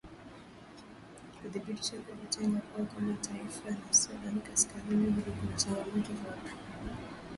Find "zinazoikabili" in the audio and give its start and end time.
5.91-6.53